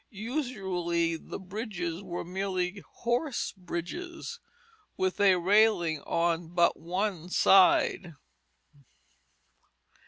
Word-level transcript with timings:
Usually 0.09 1.15
the 1.15 1.37
bridges 1.37 2.01
were 2.01 2.23
merely 2.23 2.81
"horse 3.03 3.51
bridges" 3.55 4.39
with 4.97 5.19
a 5.21 5.35
railing 5.35 5.99
on 6.07 6.47
but 6.55 6.75
one 6.79 7.29
side. 7.29 8.15